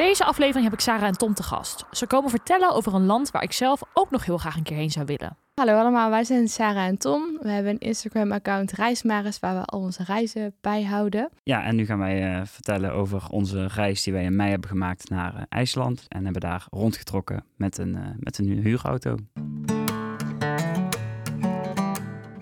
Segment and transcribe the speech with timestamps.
[0.00, 1.84] Deze aflevering heb ik Sarah en Tom te gast.
[1.90, 4.76] Ze komen vertellen over een land waar ik zelf ook nog heel graag een keer
[4.76, 5.36] heen zou willen.
[5.54, 7.38] Hallo allemaal, wij zijn Sarah en Tom.
[7.40, 11.28] We hebben een Instagram-account Reismaris waar we al onze reizen bijhouden.
[11.42, 14.68] Ja, en nu gaan wij uh, vertellen over onze reis die wij in mei hebben
[14.70, 16.04] gemaakt naar uh, IJsland.
[16.08, 19.16] En hebben daar rondgetrokken met een, uh, met een huurauto.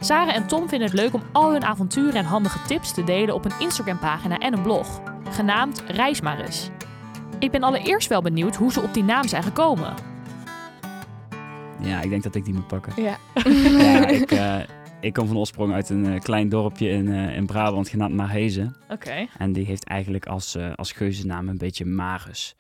[0.00, 3.34] Sarah en Tom vinden het leuk om al hun avonturen en handige tips te delen
[3.34, 5.00] op een Instagram-pagina en een blog,
[5.30, 6.70] genaamd Reismaris.
[7.38, 9.94] Ik ben allereerst wel benieuwd hoe ze op die naam zijn gekomen.
[11.80, 13.02] Ja, ik denk dat ik die moet pakken.
[13.02, 13.18] Ja.
[13.78, 14.60] ja ik, uh,
[15.00, 18.76] ik kom van oorsprong uit een uh, klein dorpje in, uh, in Brabant genaamd Marhezen.
[18.82, 18.92] Oké.
[18.92, 19.28] Okay.
[19.38, 22.56] En die heeft eigenlijk als, als geuzennaam een beetje Maris.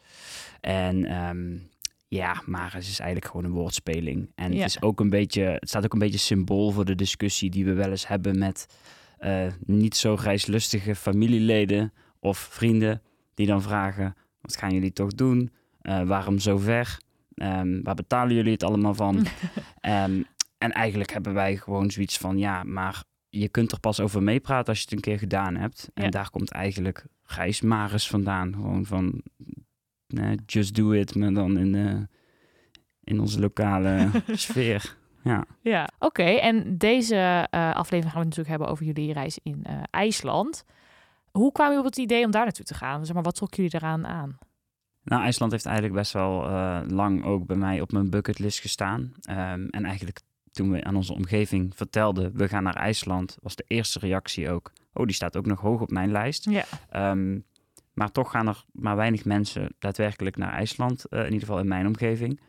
[0.60, 1.68] En um,
[2.08, 4.30] ja, Maris is eigenlijk gewoon een woordspeling.
[4.34, 4.58] En ja.
[4.58, 7.64] het, is ook een beetje, het staat ook een beetje symbool voor de discussie die
[7.64, 8.66] we wel eens hebben met
[9.66, 13.02] niet zo reislustige familieleden of vrienden
[13.34, 14.14] die dan vragen
[14.48, 15.50] wat gaan jullie toch doen?
[15.82, 16.98] Uh, waarom zo ver?
[17.34, 19.16] Um, waar betalen jullie het allemaal van?
[19.16, 20.24] um,
[20.64, 24.68] en eigenlijk hebben wij gewoon zoiets van, ja, maar je kunt er pas over meepraten
[24.68, 25.90] als je het een keer gedaan hebt.
[25.94, 26.10] En ja.
[26.10, 28.52] daar komt eigenlijk Gijs Maris vandaan.
[28.52, 29.22] Gewoon van,
[30.06, 32.00] uh, just do it, maar dan in, uh,
[33.04, 34.96] in onze lokale sfeer.
[35.22, 35.88] Ja, ja.
[35.98, 36.06] oké.
[36.06, 36.38] Okay.
[36.38, 40.64] En deze uh, aflevering gaan we natuurlijk hebben over jullie reis in uh, IJsland.
[41.30, 43.04] Hoe kwam je op het idee om daar naartoe te gaan?
[43.04, 44.38] Zeg maar, wat trok jullie eraan aan?
[45.02, 49.12] Nou, IJsland heeft eigenlijk best wel uh, lang ook bij mij op mijn bucketlist gestaan.
[49.30, 50.20] Um, en eigenlijk
[50.52, 54.72] toen we aan onze omgeving vertelden, we gaan naar IJsland, was de eerste reactie ook,
[54.92, 56.50] oh, die staat ook nog hoog op mijn lijst.
[56.50, 57.10] Ja.
[57.10, 57.44] Um,
[57.92, 61.68] maar toch gaan er maar weinig mensen daadwerkelijk naar IJsland, uh, in ieder geval in
[61.68, 62.40] mijn omgeving.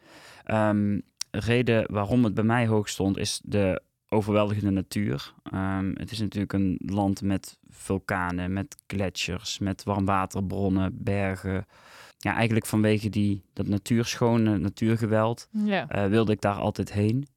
[0.46, 1.02] Um,
[1.32, 5.34] reden waarom het bij mij hoog stond, is de overweldigende natuur.
[5.54, 11.66] Um, het is natuurlijk een land met vulkanen, met gletsjers, met warmwaterbronnen, bergen.
[12.18, 15.96] Ja, eigenlijk vanwege die, dat natuurschone natuurgeweld ja.
[15.96, 17.28] uh, wilde ik daar altijd heen.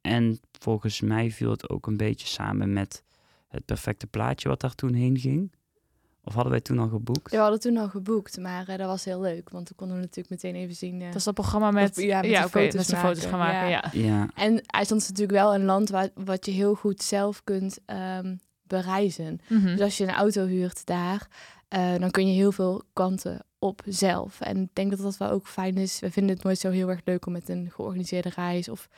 [0.00, 3.04] En volgens mij viel het ook een beetje samen met
[3.48, 5.52] het perfecte plaatje wat daar toen heen ging.
[6.24, 7.30] Of hadden wij toen al geboekt?
[7.30, 9.50] Ja, we hadden toen al geboekt, maar uh, dat was heel leuk.
[9.50, 11.00] Want we konden we natuurlijk meteen even zien.
[11.00, 13.24] Uh, dat is dat programma met, ja, met ja, de okay, foto's, met de foto's
[13.24, 13.68] gaan maken.
[13.68, 13.84] Ja.
[13.92, 14.02] Ja.
[14.02, 14.30] ja.
[14.34, 18.40] En IJsland is natuurlijk wel een land waar, wat je heel goed zelf kunt um,
[18.62, 19.40] bereizen.
[19.48, 19.76] Mm -hmm.
[19.76, 21.28] Dus als je een auto huurt daar,
[21.76, 24.40] uh, dan kun je heel veel kanten op zelf.
[24.40, 26.00] En ik denk dat dat wel ook fijn is.
[26.00, 28.88] We vinden het nooit zo heel erg leuk om met een georganiseerde reis of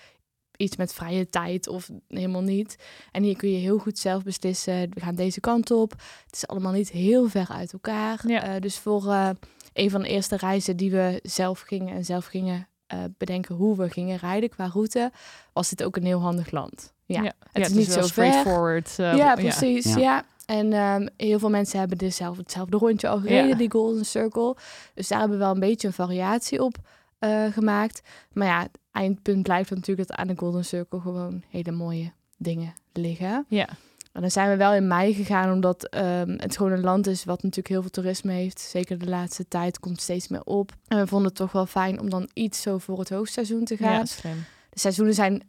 [0.57, 2.77] iets met vrije tijd of helemaal niet.
[3.13, 4.91] En hier kun je heel goed zelf beslissen.
[4.91, 5.91] We gaan deze kant op.
[6.27, 8.21] Het is allemaal niet heel ver uit elkaar.
[8.27, 8.55] Ja.
[8.55, 9.31] Uh, dus voor uh,
[9.73, 13.77] een van de eerste reizen die we zelf gingen en zelf gingen uh, bedenken hoe
[13.77, 15.13] we gingen rijden qua route,
[15.53, 16.93] was dit ook een heel handig land.
[17.05, 17.33] Ja, ja.
[17.53, 18.91] het ja, is niet zo straightforward.
[18.91, 19.17] ver.
[19.17, 19.95] ja, precies.
[19.95, 19.99] Ja.
[19.99, 20.25] ja.
[20.47, 23.55] En um, heel veel mensen hebben dus zelf hetzelfde rondje al gereden, ja.
[23.55, 24.57] die Golden Circle.
[24.95, 26.77] Dus daar hebben we wel een beetje een variatie op
[27.21, 28.03] uh, gemaakt.
[28.33, 33.45] Maar ja, eindpunt blijft natuurlijk dat aan de Golden Circle gewoon hele mooie dingen liggen.
[33.49, 33.69] Ja.
[34.13, 37.25] En dan zijn we wel in mei gegaan, omdat um, het gewoon een land is
[37.25, 38.61] wat natuurlijk heel veel toerisme heeft.
[38.61, 40.73] Zeker de laatste tijd komt steeds meer op.
[40.89, 43.77] En we vonden het toch wel fijn om dan iets zo voor het hoogseizoen te
[43.77, 43.93] gaan.
[43.93, 44.45] Ja, slim.
[44.71, 45.43] De seizoenen zijn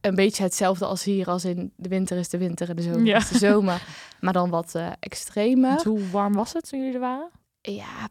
[0.00, 3.04] een beetje hetzelfde als hier, als in de winter is de winter en de zomer
[3.04, 3.16] Ja.
[3.16, 3.82] is de zomer.
[4.20, 5.82] Maar dan wat uh, extremer.
[5.82, 7.30] Hoe warm was het toen jullie er waren?
[7.60, 8.06] Ja,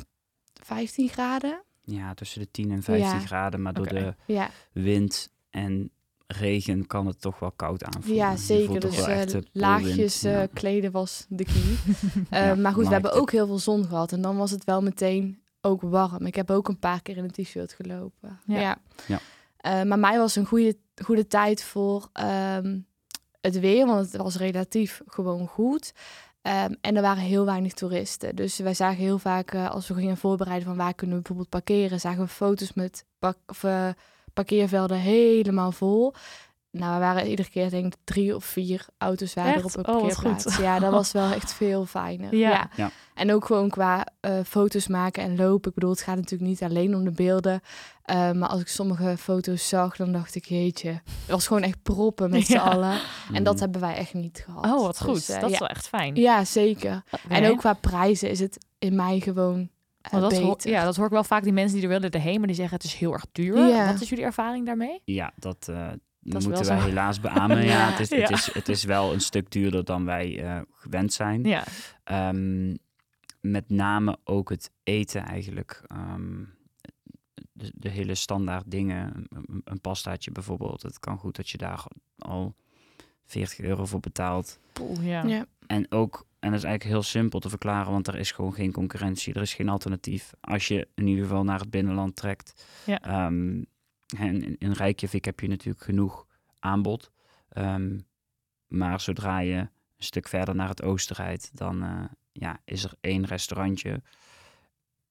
[0.64, 1.62] 15 graden.
[1.92, 3.20] Ja, tussen de 10 en 15 Ja.
[3.26, 3.62] graden.
[3.62, 5.92] Maar door de Ja, wind en
[6.28, 8.16] regen kan het toch wel koud aanvoelen.
[8.16, 8.80] ja zeker.
[8.80, 10.48] Dus uh, laagjes uh, Ja.
[10.54, 11.56] kleden was de key.
[11.56, 14.12] Uh, Ja, maar goed, we hebben ook heel veel zon gehad.
[14.12, 16.26] En dan was het wel meteen ook warm.
[16.26, 18.40] Ik heb ook een paar keer in een t-shirt gelopen.
[18.46, 18.78] Ja.
[19.84, 22.80] Maar mei was een goede, goede tijd voor ehm,
[23.42, 25.94] het weer, want het was relatief gewoon goed.
[26.42, 28.36] Ehm, en er waren heel weinig toeristen.
[28.36, 31.64] Dus wij zagen heel vaak, eh, als we gingen voorbereiden van waar kunnen we bijvoorbeeld
[31.64, 33.06] parkeren, zagen we foto's met
[33.62, 33.90] eh,
[34.34, 36.14] parkeervelden helemaal vol.
[36.72, 39.88] Nou, we waren iedere keer denk ik drie of vier auto's waren er op een
[39.88, 40.44] Oh, parkeerplaats.
[40.56, 40.64] goed.
[40.64, 42.36] Ja, dat was wel echt veel fijner.
[42.36, 42.70] Ja.
[42.76, 42.92] Ja.
[43.14, 45.70] En ook gewoon qua eh, foto's maken en lopen.
[45.70, 47.62] Ik bedoel, het gaat natuurlijk niet alleen om de beelden.
[48.04, 50.90] Eh, maar als ik sommige foto's zag, dan dacht ik, jeetje.
[50.90, 52.62] Het was gewoon echt proppen met z'n Ja.
[52.62, 53.00] allen.
[53.34, 53.60] En dat Mm.
[53.60, 54.66] hebben wij echt niet gehad.
[54.66, 55.30] Oh, wat Dus, goed.
[55.36, 56.16] eh, dat is wel echt fijn.
[56.16, 57.04] Ja, zeker.
[57.30, 59.70] En ook qua prijzen is het in mei gewoon
[60.14, 60.70] uh, dat hoor, beter.
[60.72, 61.44] ja, dat hoor ik wel vaak.
[61.44, 63.58] Die mensen die er willen erheen, maar die zeggen het is heel erg duur.
[63.68, 63.92] Ja.
[63.92, 65.02] Wat is jullie ervaring daarmee?
[65.06, 65.88] Ja, dat, uh,
[66.20, 66.86] Dat moeten wij zo.
[66.86, 67.64] helaas beamen.
[67.64, 68.18] ja, het, is, Ja.
[68.18, 71.44] Het, is, het is wel een stuk duurder dan wij eh, gewend zijn.
[71.44, 71.64] Ja,
[72.04, 72.76] Ehm,
[73.42, 75.82] met name ook het eten eigenlijk.
[75.88, 76.44] Ehm,
[77.52, 79.28] de, de hele standaard dingen.
[79.30, 80.82] Een, een pastaatje bijvoorbeeld.
[80.82, 81.84] Het kan goed dat je daar
[82.18, 82.56] al
[83.26, 84.60] 40 euro voor betaalt.
[84.74, 85.24] Poeh, ja.
[85.24, 85.46] Ja.
[85.68, 88.72] En ook, en dat is eigenlijk heel simpel te verklaren, want er is gewoon geen
[88.72, 89.34] concurrentie.
[89.34, 90.32] Er is geen alternatief.
[90.42, 92.66] Als je in ieder geval naar het binnenland trekt.
[92.86, 93.02] Ja.
[93.02, 93.64] Ehm,
[94.18, 96.28] en in, in Reykjavik heb je natuurlijk genoeg
[96.60, 97.12] aanbod.
[97.50, 98.00] Ehm,
[98.68, 102.94] maar zodra je een stuk verder naar het oosten rijdt, dan eh, ja, is er
[103.02, 104.02] één restaurantje.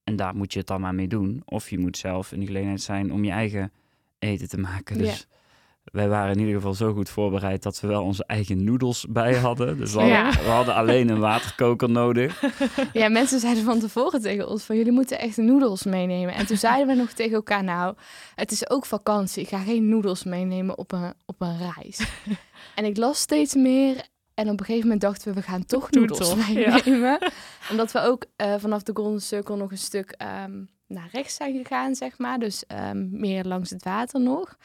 [0.05, 1.43] En daar moet je het dan maar mee doen.
[1.45, 3.73] Of je moet zelf in de gelegenheid zijn om je eigen
[4.19, 4.99] eten te maken.
[4.99, 5.27] Dus
[5.93, 9.35] wij waren in ieder geval zo goed voorbereid dat we wel onze eigen noedels bij
[9.35, 9.79] hadden.
[9.79, 10.31] Dus we hadden, Ja.
[10.31, 12.43] we hadden alleen een waterkoker nodig.
[12.93, 16.35] ja, mensen zeiden van tevoren tegen ons van jullie moeten echt noedels meenemen.
[16.35, 17.95] En toen zeiden we nog tegen elkaar, nou,
[18.35, 19.43] het is ook vakantie.
[19.43, 22.01] Ik ga geen noedels meenemen op een, op een reis.
[22.75, 24.07] en ik las steeds meer.
[24.35, 26.37] En op een gegeven moment dachten we, we gaan toch noedels ja.
[26.37, 27.19] meenemen.
[27.71, 31.57] Omdat we ook eh, vanaf de Golden Circle nog een stuk ehm, naar rechts zijn
[31.57, 32.39] gegaan, zeg maar.
[32.39, 34.57] Dus ehm, meer langs het water nog.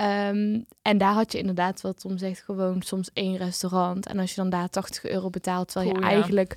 [0.00, 4.06] Ehm, en daar had je inderdaad, wat Tom zegt, gewoon soms één restaurant.
[4.06, 6.06] En als je dan daar 80 euro betaalt, terwijl je ja.
[6.08, 6.56] eigenlijk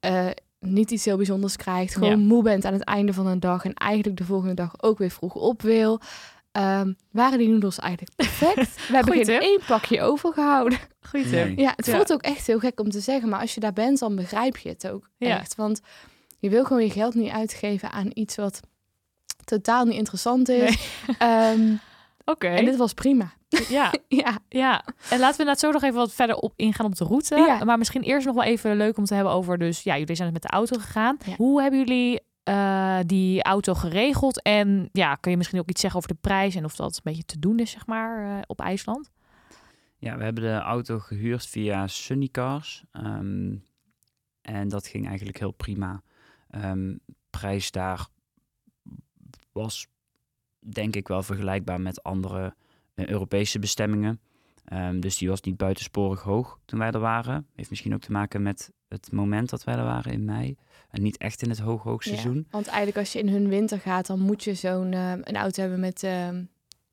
[0.00, 0.26] eh,
[0.60, 1.94] niet iets heel bijzonders krijgt.
[1.94, 2.16] Gewoon Ja.
[2.16, 5.10] moe bent aan het einde van een dag en eigenlijk de volgende dag ook weer
[5.10, 6.00] vroeg op wil.
[6.52, 8.74] ehm, waren die noedels eigenlijk perfect.
[8.88, 9.48] We hebben Goeie geen tip.
[9.48, 10.78] één pakje overgehouden.
[11.10, 11.46] Goeie Nee.
[11.48, 11.58] tip.
[11.58, 11.94] Ja, het Ja.
[11.94, 14.56] voelt ook echt heel gek om te zeggen, maar als je daar bent, dan begrijp
[14.56, 15.38] je het ook Ja.
[15.38, 15.54] echt.
[15.54, 15.80] Want
[16.38, 18.60] je wil gewoon je geld niet uitgeven aan iets wat
[19.44, 20.88] totaal niet interessant is.
[21.18, 21.74] Ehm,
[22.24, 23.32] Oké, En dit was prima.
[23.68, 23.92] ja.
[24.08, 27.04] Ja, Ja, en laten we net zo nog even wat verder op ingaan op de
[27.04, 27.36] route.
[27.36, 27.64] Ja.
[27.64, 30.32] Maar misschien eerst nog wel even leuk om te hebben over, dus ja, jullie zijn
[30.32, 31.16] dus met de auto gegaan.
[31.26, 31.34] Ja.
[31.36, 34.42] Hoe hebben jullie eh, die auto geregeld?
[34.42, 37.00] En ja, kun je misschien ook iets zeggen over de prijs en of dat een
[37.02, 39.10] beetje te doen is, zeg maar, eh, op IJsland?
[39.98, 42.84] Ja, we hebben de auto gehuurd via Sunny Cars.
[42.92, 43.54] Ehm,
[44.42, 46.02] en dat ging eigenlijk heel prima.
[46.50, 46.96] Ehm,
[47.30, 48.06] prijs daar
[49.52, 49.86] was
[50.60, 52.54] denk ik wel vergelijkbaar met andere
[52.94, 54.20] eh, Europese bestemmingen.
[54.64, 57.46] Ehm, dus die was niet buitensporig hoog toen wij er waren.
[57.54, 60.56] Heeft misschien ook te maken met het moment dat wij er waren in mei.
[60.90, 62.36] En niet echt in het hoog hoogseizoen.
[62.36, 65.36] Ja, want eigenlijk als je in hun winter gaat, dan moet je zo'n eh, een
[65.36, 66.42] auto hebben met ehm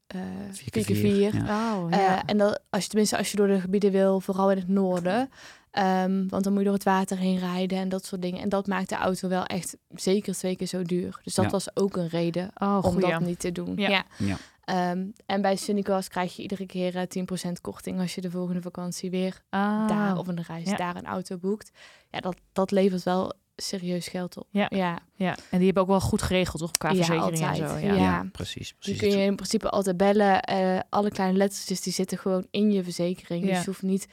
[0.07, 0.19] eh
[0.51, 1.35] 4x4.
[1.35, 1.75] ja.
[1.75, 4.57] Oh, Eh, en dat, als je tenminste als je door de gebieden wil, vooral in
[4.57, 5.29] het noorden.
[5.77, 8.41] Ehm, want dan moet je door het water heen rijden en dat soort dingen.
[8.41, 11.19] En dat maakt de auto wel echt zeker twee keer zo duur.
[11.23, 11.51] Dus dat Ja.
[11.51, 13.09] was ook een reden oh, om goeie.
[13.11, 13.73] dat niet te doen.
[13.75, 14.05] Ja.
[14.17, 14.37] Ja.
[14.63, 18.61] Ehm, en bij Sunnycast krijg je iedere keer eh, 10% korting als je de volgende
[18.61, 20.75] vakantie weer Ah, daar of een reis Ja.
[20.75, 21.71] daar een auto boekt.
[22.11, 24.47] Ja, dat, dat levert wel serieus geld op.
[24.51, 24.65] Ja.
[24.69, 24.99] ja.
[25.15, 26.71] Ja, en die hebben ook wel goed geregeld, toch?
[26.71, 27.63] Qua Ja, verzekering en zo.
[27.77, 27.77] Ja.
[27.77, 27.93] Ja.
[27.95, 28.67] Ja, precies.
[28.67, 28.99] Die precies.
[28.99, 30.41] kun je in principe altijd bellen.
[30.41, 33.43] Eh, alle kleine lettertjes die zitten gewoon in je verzekering.
[33.45, 33.49] Ja.
[33.49, 34.07] Dus je hoeft niet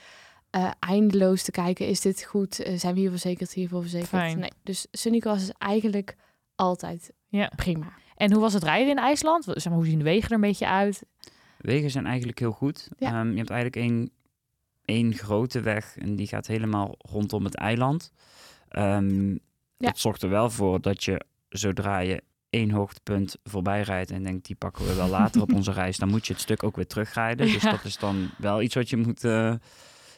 [0.54, 1.86] eh, eindeloos te kijken.
[1.86, 2.62] Is dit goed?
[2.62, 3.52] Eh, zijn we hier verzekerd?
[3.52, 4.08] Hiervoor verzekerd?
[4.08, 4.38] Fijn.
[4.38, 4.50] Nee.
[4.62, 6.16] Dus Sunnycross is eigenlijk
[6.54, 7.50] altijd Ja.
[7.56, 7.92] prima.
[8.16, 9.44] En hoe was het rijden in IJsland?
[9.44, 11.02] Zeg maar, hoe zien de wegen er een beetje uit?
[11.58, 12.88] Wegen zijn eigenlijk heel goed.
[12.98, 13.08] Ja.
[13.20, 14.10] Ehm, je hebt eigenlijk één,
[14.84, 18.12] één grote weg en die gaat helemaal rondom het eiland.
[18.68, 19.30] Ehm,
[19.78, 19.90] Ja.
[19.90, 24.46] Dat zorgt er wel voor dat je zodra je één hoogtepunt voorbij rijdt en denkt
[24.46, 26.86] die pakken we wel later op onze reis, dan moet je het stuk ook weer
[26.86, 27.46] terugrijden.
[27.46, 29.54] Dus dat is dan wel iets wat je moet, eh,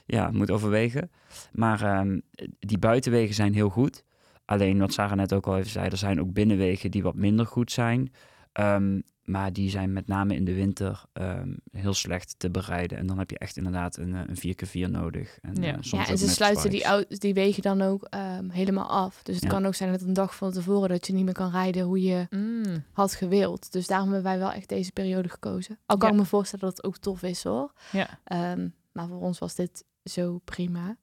[0.07, 1.11] ja, moet overwegen.
[1.53, 2.21] Maar ehm,
[2.59, 4.05] die buitenwegen zijn heel goed.
[4.45, 7.47] Alleen wat Sarah net ook al even zei, er zijn ook binnenwegen die wat minder
[7.47, 8.13] goed zijn.
[8.53, 12.99] Ehm, maar die zijn met name in de winter ehm, heel slecht te bereiden.
[12.99, 15.39] En dan heb je echt inderdaad een, eh, een 4x4 nodig.
[15.43, 15.69] En, Ja.
[15.73, 17.19] eh, soms Ja, en ze sluiten die, spikes.
[17.19, 19.23] die wegen dan ook ehm, helemaal af.
[19.23, 19.51] Dus het Ja.
[19.51, 22.03] kan ook zijn dat een dag van tevoren dat je niet meer kan rijden hoe
[22.03, 22.85] je Mm.
[22.93, 23.73] had gewild.
[23.73, 25.79] Dus daarom hebben wij wel echt deze periode gekozen.
[25.87, 26.15] Al kan Ja.
[26.15, 27.73] ik me voorstellen dat het ook tof is hoor.
[27.93, 28.09] Ja.
[28.25, 30.97] Ehm, maar voor ons was dit zo prima.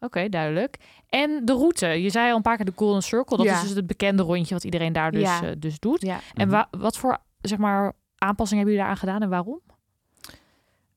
[0.00, 0.76] Oké, duidelijk.
[1.08, 1.86] En de route.
[1.86, 3.36] Je zei al een paar keer de Golden Circle.
[3.36, 3.54] Dat Ja.
[3.54, 5.42] is dus het bekende rondje wat iedereen daar dus, Ja.
[5.42, 6.00] eh, dus doet.
[6.00, 6.20] Ja.
[6.34, 6.56] En Mhm.
[6.56, 9.60] wa- wat voor zeg maar, aanpassingen hebben jullie daaraan gedaan en waarom?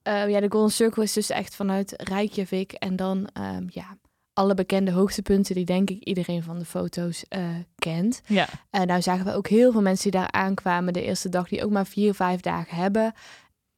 [0.01, 2.71] Eh, ja, de Golden Circle is dus echt vanuit Reykjavik.
[2.71, 3.97] En dan ehm, ja,
[4.33, 8.21] alle bekende hoogtepunten die denk ik iedereen van de foto's eh, kent.
[8.25, 8.47] Ja.
[8.69, 11.63] En nou zagen we ook heel veel mensen die daar aankwamen de eerste dag, die
[11.63, 13.13] ook maar vier, vijf dagen hebben.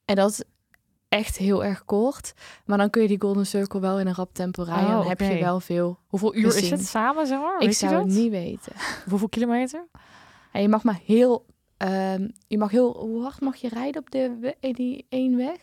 [0.05, 0.43] En dat is
[1.11, 2.33] echt heel erg kort.
[2.65, 4.87] Maar dan kun je die Golden Circle wel in een rap tempo rijden.
[4.87, 5.99] Oh, dan heb je wel veel.
[6.07, 7.55] Hoeveel uur is het samen, zeg maar?
[7.55, 8.73] ik Weet je zou het niet weten.
[9.09, 9.87] Hoeveel kilometer?
[10.51, 11.45] En je mag maar heel,
[11.77, 15.57] ehm, je mag heel, hoe hard mag je rijden op de, die één weg?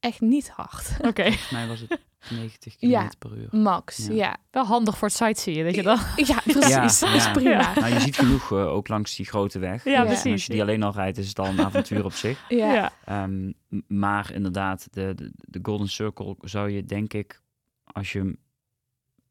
[0.00, 0.90] Echt niet hard.
[1.08, 1.22] Oké.
[1.22, 1.98] Volgens mij was het
[2.30, 3.10] 90 km Ja.
[3.18, 3.48] per uur.
[3.50, 4.12] Max, Ja.
[4.14, 4.36] ja.
[4.50, 5.98] Wel handig voor het sightseeing, weet je dan?
[6.16, 7.00] Ja, precies.
[7.00, 7.32] Dat is ja.
[7.32, 7.74] prima.
[7.74, 9.84] Nou, je ziet genoeg eh, ook langs die grote weg.
[9.84, 10.00] Ja, Ja.
[10.00, 10.32] En precies.
[10.32, 12.44] als je die alleen al rijdt, is het al een avontuur op zich.
[12.48, 12.92] Ja.
[13.04, 13.52] Ehm,
[13.86, 17.40] maar inderdaad, de, de, de Golden Circle zou je denk ik,
[17.84, 18.36] als je hem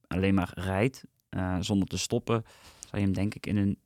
[0.07, 2.45] alleen maar rijdt, eh, zonder te stoppen,
[2.79, 3.79] zou je hem denk ik in een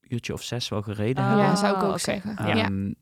[0.00, 1.46] uurtje of zes wel gereden Ah, hebben.
[1.46, 1.98] Ja, zou ik ook oké.
[1.98, 2.56] zeggen.
[2.56, 2.94] Ja.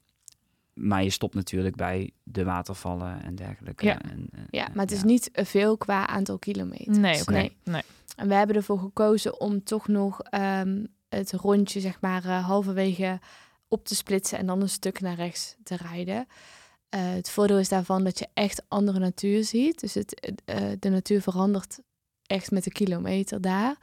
[0.79, 3.85] Maar je stopt natuurlijk bij de watervallen en dergelijke.
[3.85, 4.01] Ja.
[4.01, 5.07] En, eh, Ja, maar het is ja.
[5.07, 6.97] niet veel qua aantal kilometers.
[6.97, 7.33] Nee, oké.
[7.33, 7.57] Nee.
[7.65, 7.83] Nee.
[8.17, 13.21] En we hebben ervoor gekozen om toch nog ehm, het rondje, zeg maar, eh, halverwege
[13.69, 16.27] op te splitsen en dan een stuk naar rechts te rijden.
[16.89, 19.81] Eh, het voordeel is daarvan dat je echt andere natuur ziet.
[19.81, 21.79] Dus het, eh, de natuur verandert
[22.27, 23.77] echt met de kilometer daar.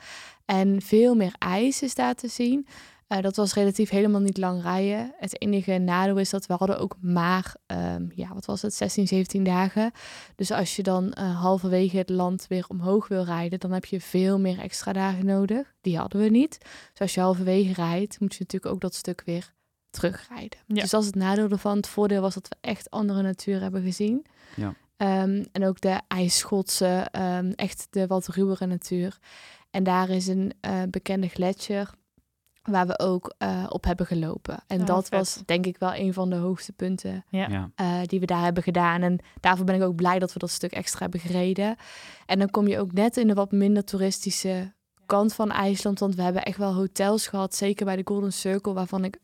[0.45, 2.67] En veel meer ijs is daar te zien.
[3.07, 5.13] Eh, dat was relatief helemaal niet lang rijden.
[5.17, 9.07] Het enige nadeel is dat we hadden ook maar, ehm, ja, wat was het, 16,
[9.07, 9.91] 17 dagen.
[10.35, 14.01] Dus als je dan eh, halverwege het land weer omhoog wil rijden, dan heb je
[14.01, 15.73] veel meer extra dagen nodig.
[15.81, 16.57] Die hadden we niet.
[16.91, 19.53] Dus als je halverwege rijdt, moet je natuurlijk ook dat stuk weer
[19.89, 20.59] terugrijden.
[20.67, 20.81] Ja.
[20.81, 21.75] Dus dat is het nadeel ervan.
[21.75, 24.25] Het voordeel was dat we echt andere natuur hebben gezien.
[24.55, 24.73] Ja.
[24.97, 29.17] Ehm, en ook de ijsschotsen, ehm, echt de wat ruwere natuur.
[29.71, 31.93] En daar is een eh, bekende gletsjer
[32.65, 34.63] waar we ook eh, op hebben gelopen.
[34.67, 35.19] En Oh, dat vet.
[35.19, 37.47] was denk ik wel een van de hoogste punten Ja.
[37.49, 37.69] Ja.
[37.75, 39.01] eh, die we daar hebben gedaan.
[39.01, 41.75] En daarvoor ben ik ook blij dat we dat stuk extra hebben gereden.
[42.25, 44.73] En dan kom je ook net in de wat minder toeristische
[45.05, 45.99] kant van IJsland.
[45.99, 49.17] Want we hebben echt wel hotels gehad, zeker bij de Golden Circle, waarvan ik...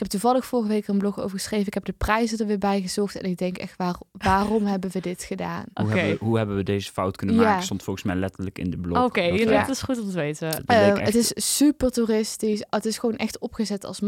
[0.00, 1.66] Ik heb toevallig vorige week een blog over geschreven.
[1.66, 3.16] Ik heb de prijzen er weer bij gezocht.
[3.16, 5.64] En ik denk echt, waar, waarom hebben we dit gedaan?
[5.74, 5.98] Hoe, Oké.
[5.98, 7.42] hebben we, hoe hebben we deze fout kunnen Ja.
[7.42, 7.62] maken?
[7.62, 9.04] Stond volgens mij letterlijk in de blog.
[9.04, 10.64] Oké, Dat, jullie- eh, dat is goed om te weten.
[10.66, 12.64] Eh, echt- Het is super toeristisch.
[12.70, 14.00] Het is gewoon echt opgezet als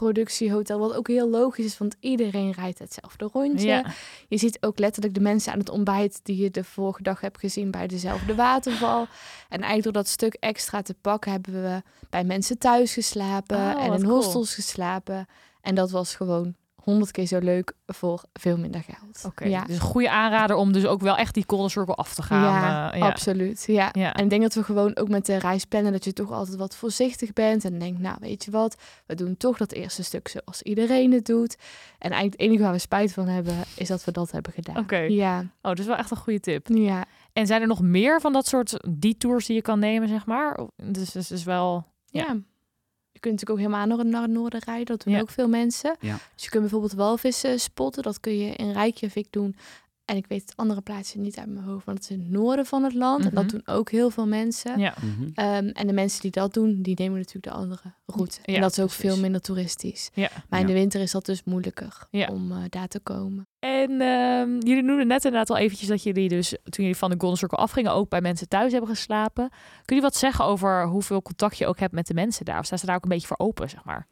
[0.00, 0.78] massaproductiehotel.
[0.78, 3.66] Wat ook heel logisch is, want iedereen rijdt hetzelfde rondje.
[3.66, 3.84] Ja.
[4.28, 7.38] Je ziet ook letterlijk de mensen aan het ontbijt die je de vorige dag hebt
[7.38, 9.00] gezien bij dezelfde waterval.
[9.48, 13.84] En eigenlijk door dat stuk extra te pakken hebben we bij mensen thuis geslapen Oh,
[13.84, 14.14] en in cool.
[14.14, 15.26] hostels geslapen.
[15.60, 19.24] En dat was gewoon honderd keer zo leuk voor veel minder geld.
[19.24, 19.64] Oké, ja.
[19.64, 22.42] dus een goede aanrader om dus ook wel echt die Golden Circle af te gaan.
[22.42, 23.06] Ja, eh, ja.
[23.06, 23.64] absoluut.
[23.66, 23.88] Ja.
[23.92, 24.12] Ja.
[24.14, 26.56] En ik denk dat we gewoon ook met de reis plannen dat je toch altijd
[26.56, 27.64] wat voorzichtig bent.
[27.64, 31.26] En denkt, nou weet je wat, we doen toch dat eerste stuk zoals iedereen het
[31.26, 31.56] doet.
[31.98, 34.76] En eigenlijk het enige waar we spijt van hebben, is dat we dat hebben gedaan.
[34.76, 34.98] Oké.
[34.98, 36.66] Ja, Oh, dat is wel echt een goede tip.
[36.68, 37.04] ja.
[37.32, 40.60] En zijn er nog meer van dat soort detours die je kan nemen, zeg maar?
[40.76, 41.86] Dus dus is wel...
[42.06, 42.36] Ja.
[43.20, 44.86] Je kunt natuurlijk ook helemaal naar, naar het noorden rijden.
[44.86, 45.20] Dat doen Ja.
[45.20, 45.96] ook veel mensen.
[46.00, 46.18] Ja.
[46.34, 48.02] Dus je kunt bijvoorbeeld walvissen spotten.
[48.02, 49.56] Dat kun je in Reykjavik doen.
[50.10, 51.84] En ik weet het andere plaatsje niet uit mijn hoofd.
[51.84, 53.24] Want het is in het noorden van het land.
[53.24, 53.52] En dat Mhm.
[53.52, 54.78] doen ook heel veel mensen.
[54.78, 54.94] Ja.
[55.00, 55.28] Mhm.
[55.34, 58.38] Ehm, en de mensen die dat doen, die nemen natuurlijk de andere route.
[58.44, 59.04] Ja, en dat is ook precies.
[59.10, 60.10] veel minder toeristisch.
[60.14, 60.28] Ja.
[60.48, 60.72] Maar in Ja.
[60.72, 62.28] de winter is dat dus moeilijker Ja.
[62.28, 63.46] om eh, daar te komen.
[63.58, 67.16] En ehm, jullie noemden net inderdaad al eventjes dat jullie dus toen jullie van de
[67.18, 69.50] Golden Circle afgingen ook bij mensen thuis hebben geslapen.
[69.84, 72.58] Kun je wat zeggen over hoeveel contact je ook hebt met de mensen daar?
[72.58, 74.06] Of staan ze daar ook een beetje voor open, zeg maar?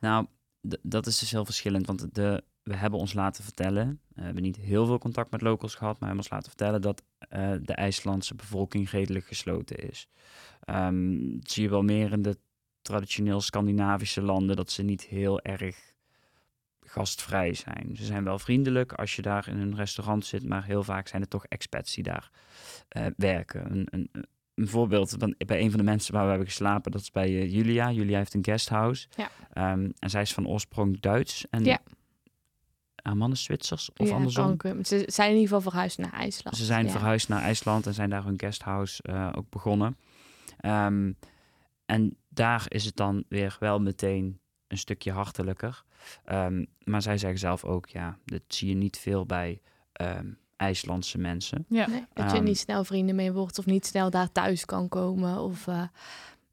[0.00, 0.26] Nou,
[0.68, 1.86] d- dat is dus heel verschillend.
[1.86, 5.74] Want de, we hebben ons laten vertellen, we hebben niet heel veel contact met locals
[5.74, 10.08] gehad, maar we hebben ons laten vertellen dat eh, de IJslandse bevolking redelijk gesloten is.
[10.60, 12.38] Ehm, zie je wel meer in de
[12.82, 15.92] traditioneel Scandinavische landen, dat ze niet heel erg
[16.80, 17.96] gastvrij zijn.
[17.96, 21.22] Ze zijn wel vriendelijk als je daar in een restaurant zit, maar heel vaak zijn
[21.22, 22.30] het toch expats die daar
[22.88, 23.70] eh, werken.
[23.72, 24.10] Een, een,
[24.54, 27.26] een voorbeeld van, bij een van de mensen waar we hebben geslapen, dat is bij
[27.26, 27.90] eh, Julia.
[27.90, 29.08] Julia heeft een guesthouse.
[29.16, 29.30] Ja.
[29.52, 31.46] Ehm, en zij is van oorsprong Duits.
[31.50, 31.80] En Ja.
[33.04, 34.56] Haar man is Zwitsers of ja, andersom.
[34.56, 34.84] kan.
[34.84, 36.56] Ze zijn in ieder geval verhuisd naar IJsland.
[36.56, 36.90] Ze zijn ja.
[36.90, 39.96] verhuisd naar IJsland en zijn daar hun guesthouse eh, ook begonnen.
[40.58, 41.12] Ehm,
[41.86, 45.84] en daar is het dan weer wel meteen een stukje hartelijker.
[46.24, 49.60] Ehm, maar zij zeggen zelf ook, ja, dat zie je niet veel bij
[49.92, 51.64] ehm, IJslandse mensen.
[51.68, 51.86] Ja.
[51.88, 55.38] Nee, dat je niet snel vrienden mee wordt of niet snel daar thuis kan komen.
[55.38, 55.82] Of, eh,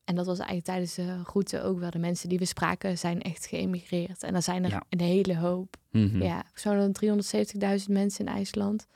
[0.03, 1.89] en dat was eigenlijk tijdens de route ook wel.
[1.89, 4.23] De mensen die we spraken zijn echt geëmigreerd.
[4.23, 4.83] En er zijn er Ja.
[4.89, 5.75] een hele hoop.
[5.91, 6.21] Mhm.
[6.23, 8.87] Ja, zo'n 370.000 mensen in IJsland.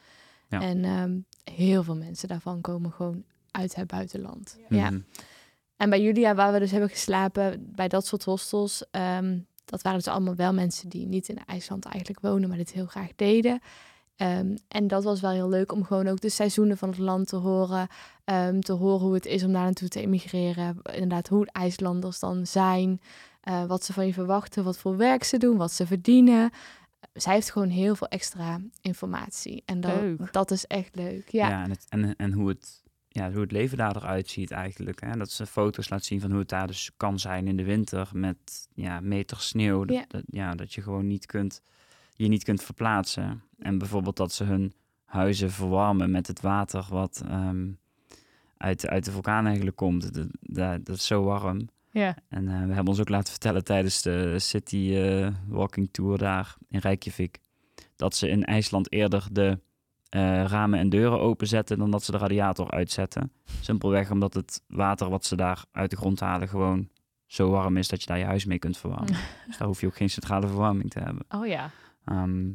[0.50, 0.62] Ja.
[0.62, 1.18] En ehm,
[1.58, 4.58] heel veel mensen daarvan komen gewoon uit het buitenland.
[4.70, 4.90] Ja.
[4.90, 5.00] Mhm.
[5.78, 9.98] En bij Julia, waar we dus hebben geslapen, bij dat soort hostels, ehm, dat waren
[10.00, 13.60] dus allemaal wel mensen die niet in IJsland eigenlijk wonen, maar dit heel graag deden.
[14.16, 17.28] Ehm, en dat was wel heel leuk om gewoon ook de seizoenen van het land
[17.28, 17.88] te horen.
[18.26, 20.78] ehm, te horen hoe het is om daar naartoe te emigreren.
[20.94, 23.00] Inderdaad, hoe IJslanders dan zijn.
[23.42, 26.50] eh, wat ze van je verwachten, wat voor werk ze doen, wat ze verdienen.
[27.14, 29.64] Zij heeft gewoon heel veel extra informatie.
[29.66, 30.34] En dat, Leuk.
[30.34, 31.30] dat is echt leuk.
[31.30, 34.52] Ja, Ja, en, het, en, en hoe, het, ja, hoe het leven daar eruit ziet
[34.52, 35.02] eigenlijk.
[35.02, 35.18] Hè?
[35.18, 38.10] Dat ze foto's laat zien van hoe het daar dus kan zijn in de winter
[38.14, 39.86] met ja, meters sneeuw.
[39.86, 40.06] Dat, Ja.
[40.08, 41.62] Dat, ja, dat je gewoon niet kunt,
[42.16, 43.44] je niet kunt verplaatsen.
[43.58, 44.74] En bijvoorbeeld dat ze hun
[45.06, 47.72] huizen verwarmen met het water wat ehm,
[48.58, 50.14] uit, uit de vulkaan eigenlijk komt.
[50.14, 51.68] Dat, dat, dat is zo warm.
[51.92, 52.16] Ja.
[52.30, 56.56] En eh, we hebben ons ook laten vertellen tijdens de City eh, Walking Tour daar
[56.70, 57.40] in Reykjavik...
[57.96, 59.60] dat ze in IJsland eerder de
[60.10, 63.32] eh, ramen en deuren openzetten dan dat ze de radiator uitzetten.
[63.62, 66.90] Simpelweg omdat het water wat ze daar uit de grond halen gewoon
[67.26, 69.18] zo warm is dat je daar je huis mee kunt verwarmen.
[69.48, 71.26] dus daar hoef je ook geen centrale verwarming te hebben.
[71.30, 71.72] Oh ja.
[72.06, 72.48] Ehm,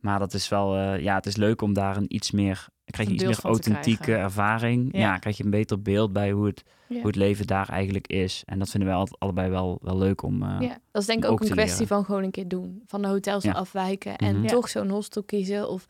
[0.00, 3.08] maar dat is wel, uh, ja, het is leuk om daar een iets meer, krijg
[3.08, 4.88] je iets meer authentieke ervaring.
[4.92, 4.98] Ja.
[5.00, 5.18] ja.
[5.18, 6.96] krijg je een beter beeld bij hoe het, ja.
[6.96, 8.42] hoe het leven daar eigenlijk is.
[8.44, 10.42] En dat vinden wij altijd allebei wel, wel leuk om.
[10.42, 11.86] Uh, ja, dat is denk ik ook, een kwestie leren.
[11.86, 12.82] van gewoon een keer doen.
[12.86, 14.46] Van de hotels afwijken en Mhm.
[14.46, 15.68] toch zo'n hostel kiezen.
[15.68, 15.86] Of,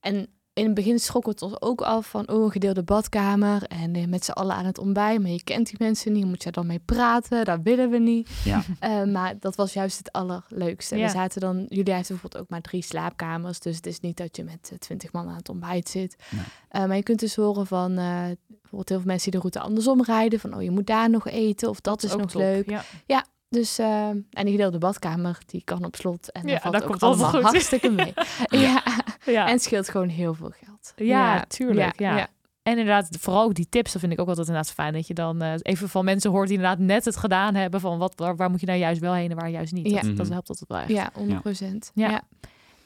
[0.00, 3.62] en in het begin schrokken we het ons ook af van oh, een gedeelde badkamer
[3.62, 5.20] en eh, met z'n allen aan het ontbijt.
[5.20, 7.44] Maar je kent die mensen niet, moet je dan mee praten?
[7.44, 8.28] Dat willen we niet.
[8.44, 8.62] Ja.
[8.80, 10.96] Uh, maar dat was juist het allerleukste.
[10.96, 11.04] Ja.
[11.04, 13.60] We zaten dan, jullie heeft bijvoorbeeld ook maar drie slaapkamers.
[13.60, 16.16] Dus het is niet dat je met twintig man aan het ontbijt zit.
[16.30, 16.42] Nee.
[16.42, 17.96] Uh, maar je kunt dus horen van uh,
[18.46, 20.40] bijvoorbeeld heel veel mensen die de route andersom rijden.
[20.40, 22.40] Van oh, je moet daar nog eten of dat, Dat is nog top.
[22.40, 22.70] leuk.
[22.70, 22.84] Ja.
[23.06, 23.24] Ja,
[23.56, 26.32] dus uh, en die gedeelde badkamer, die kan op slot.
[26.32, 27.42] En Ja, dat valt dat ook komt allemaal goed.
[27.42, 28.12] hartstikke mee.
[28.64, 28.82] ja.
[29.24, 29.48] Ja.
[29.48, 30.92] en scheelt gewoon heel veel geld.
[30.96, 32.28] Ja, tuurlijk, ja.
[32.62, 34.92] En inderdaad, vooral ook die tips, dat vind ik ook altijd inderdaad fijn.
[34.92, 37.80] Dat je dan uh, even van mensen hoort die inderdaad net het gedaan hebben.
[37.80, 39.86] Van wat, waar, waar moet je nou juist wel heen en waar juist niet.
[39.90, 40.00] Ja.
[40.00, 40.32] Dat, dat Mhm.
[40.32, 40.88] helpt altijd wel echt.
[40.88, 41.90] Ja, 100 procent.
[41.94, 42.22] Ja.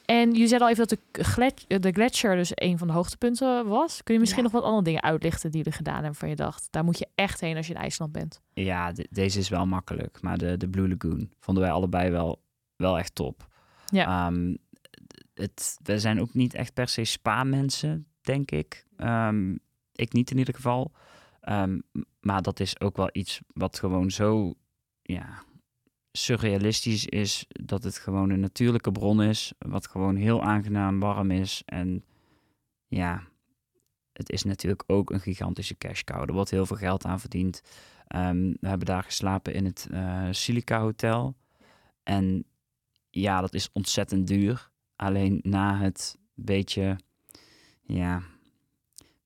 [0.05, 3.67] En je zei al even dat de, glets- de gletsjer dus een van de hoogtepunten
[3.67, 4.03] was.
[4.03, 4.49] Kun je misschien Ja.
[4.49, 6.67] nog wat andere dingen uitlichten die jullie gedaan hebben van je dacht?
[6.71, 8.41] Daar moet je echt heen als je in IJsland bent.
[8.53, 10.21] Ja, de- deze is wel makkelijk.
[10.21, 12.41] Maar de, de Blue Lagoon vonden wij allebei wel,
[12.75, 13.47] wel echt top.
[13.85, 14.27] Ja.
[14.27, 14.55] Ehm,
[15.33, 18.85] het, we zijn ook niet echt per se spa-mensen, denk ik.
[18.97, 19.55] Ehm,
[19.91, 20.91] ik niet in ieder geval.
[21.41, 21.79] Ehm,
[22.19, 24.53] maar dat is ook wel iets wat gewoon zo
[25.01, 25.43] ja,
[26.11, 27.45] surrealistisch is.
[27.47, 29.53] Dat het gewoon een natuurlijke bron is.
[29.57, 31.61] Wat gewoon heel aangenaam warm is.
[31.65, 32.05] En
[32.87, 33.23] ja,
[34.13, 36.21] het is natuurlijk ook een gigantische cash cow.
[36.21, 37.61] Er wordt heel veel geld aan verdiend.
[38.07, 41.35] Ehm, we hebben daar geslapen in het eh, Silica Hotel.
[42.03, 42.45] En
[43.09, 44.69] ja, dat is ontzettend duur.
[44.95, 46.95] Alleen na het beetje,
[47.81, 48.21] ja,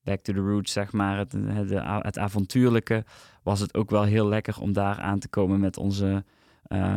[0.02, 1.70] back to the roots, zeg maar, het, het,
[2.04, 3.04] het avontuurlijke,
[3.42, 6.24] was het ook wel heel lekker om daar aan te komen met onze
[6.68, 6.96] eh,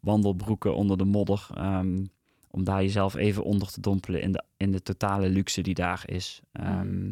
[0.00, 1.46] wandelbroeken onder de modder.
[1.54, 2.04] ehm,
[2.52, 6.02] om daar jezelf even onder te dompelen in de, in de totale luxe die daar
[6.06, 6.40] is.
[6.52, 7.08] Ehm,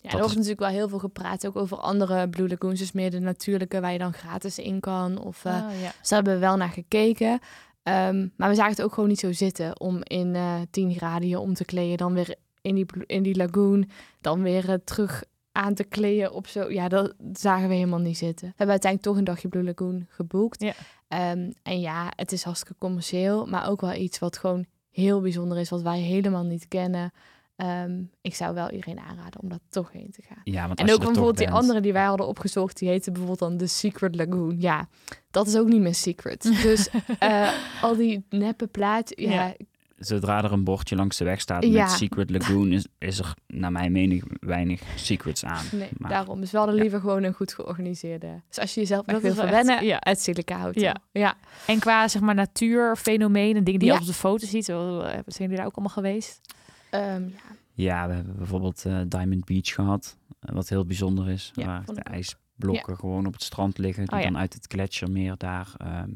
[0.00, 2.78] Ja, er wordt is- natuurlijk wel heel veel gepraat ook over andere Blue Lagoons.
[2.78, 5.18] Dus meer de natuurlijke waar je dan gratis in kan.
[5.18, 5.92] Of, eh, Ah, ja.
[6.00, 7.38] Dus daar hebben we wel naar gekeken.
[7.82, 11.28] Ehm, maar we zagen het ook gewoon niet zo zitten om in eh 10 graden
[11.28, 11.96] je om te kleden.
[11.96, 13.88] Dan weer in die, in die lagoon.
[14.20, 15.24] Dan weer terug
[15.56, 16.70] aan te kleden op zo.
[16.70, 18.46] Ja, dat zagen we helemaal niet zitten.
[18.46, 20.62] We hebben uiteindelijk toch een dagje Blue Lagoon geboekt.
[20.62, 20.72] Ja.
[21.08, 23.46] Ehm, en ja, het is hartstikke commercieel.
[23.46, 25.70] Maar ook wel iets wat gewoon heel bijzonder is.
[25.70, 27.12] Wat wij helemaal niet kennen.
[27.56, 30.40] Ehm, ik zou wel iedereen aanraden om daar toch heen te gaan.
[30.44, 33.56] ja, want En ook bijvoorbeeld die andere die wij hadden opgezocht, die heette bijvoorbeeld dan
[33.56, 34.56] The Secret Lagoon.
[34.60, 34.88] Ja,
[35.30, 36.42] dat is ook niet meer secret.
[36.62, 36.88] Dus
[37.18, 39.54] eh, al die neppe plaatjes, ja, Ja.
[39.96, 41.82] Zodra er een bordje langs de weg staat Ja.
[41.82, 45.64] met Secret Lagoon, is, is er naar mijn mening weinig secrets aan.
[45.72, 46.40] nee, Maar- daarom.
[46.40, 46.82] Dus we hadden Ja.
[46.82, 48.40] liever gewoon een goed georganiseerde.
[48.48, 49.96] Dus als je jezelf echt Dat wil is wel verwennen, ja.
[50.00, 50.82] het Silica Hotel.
[50.82, 50.96] Ja.
[51.12, 51.34] ja.
[51.66, 55.22] En qua zeg maar natuurfenomenen, dingen die je op de foto ziet, wel, eh, zijn
[55.36, 56.40] jullie daar ook allemaal geweest?
[56.90, 57.54] Ehm, ja.
[57.74, 61.50] Ja, we hebben bijvoorbeeld eh, Diamond Beach gehad, eh, wat heel bijzonder is.
[61.54, 64.30] Ja, waar de ijsblokken gewoon op het strand liggen, die Oh, ja.
[64.30, 66.10] dan uit het gletsjermeer daar, ehm,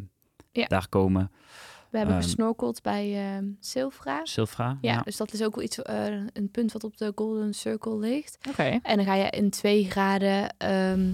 [0.52, 0.66] Ja.
[0.66, 1.30] daar komen.
[1.90, 4.20] We hebben Ehm, gesnorkeld bij ehm Silfra.
[4.24, 5.00] Silfra, Ja, ja.
[5.02, 8.38] dus dat is ook wel iets, eh, een punt wat op de Golden Circle ligt.
[8.48, 8.78] Oké.
[8.82, 11.08] En dan ga je in twee graden, ehm,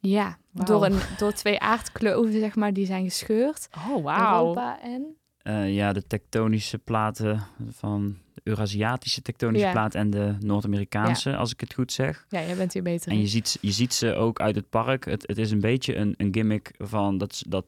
[0.00, 3.68] ja, door, een, door twee aardkloven, zeg maar, die zijn gescheurd.
[3.88, 4.40] Oh, wauw.
[4.46, 9.72] Europa en Eh, ja, de tektonische platen van de Eurasiatische tektonische Ja.
[9.72, 12.26] plaat en de Noord-Amerikaanse, als ik het goed zeg.
[12.28, 15.04] Ja, jij bent hier beter En je ziet, je ziet ze ook uit het park.
[15.04, 17.64] Het, het is een beetje een, een gimmick van dat, dat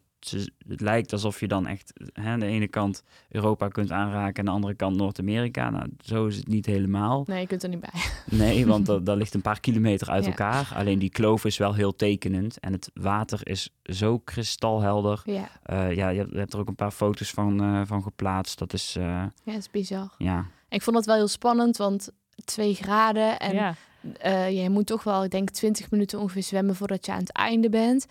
[0.68, 4.38] het lijkt alsof je dan echt hè, aan de ene kant Europa kunt aanraken en
[4.38, 5.70] aan de andere kant Noord-Amerika.
[5.70, 7.24] Nou, zo is het niet helemaal.
[7.26, 8.00] Nee, je kunt er niet bij.
[8.38, 10.30] Nee, want dat, dat ligt een paar kilometer uit Ja.
[10.30, 10.72] elkaar.
[10.74, 15.22] Alleen die kloof is wel heel tekenend en het water is zo kristalhelder.
[15.24, 18.58] Ja, Eh, ja, je hebt, er ook een paar foto's van, eh, van geplaatst.
[18.58, 20.14] Dat is, eh, ja dat is bizar.
[20.18, 22.10] ja, ik vond dat wel heel spannend, want
[22.44, 23.74] twee graden en ja.
[24.18, 27.32] eh, je moet toch wel, ik denk, 20 minuten ongeveer zwemmen voordat je aan het
[27.32, 28.06] einde bent.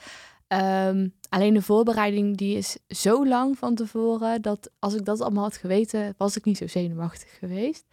[0.50, 5.44] Ehm, alleen de voorbereiding die is zo lang van tevoren dat als ik dat allemaal
[5.44, 7.86] had geweten, was ik niet zo zenuwachtig geweest.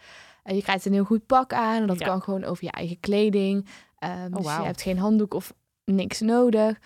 [0.42, 2.06] En je krijgt een heel goed pak aan en dat Ja.
[2.06, 3.66] kan gewoon over je eigen kleding.
[3.98, 4.60] Ehm, dus wauw.
[4.60, 6.78] je hebt geen handdoek of niks nodig.